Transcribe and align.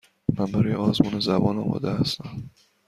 من 0.37 0.45
برای 0.45 0.73
آزمون 0.73 1.19
زبان 1.19 1.57
آماده 1.59 1.91
هستم. 1.93 2.49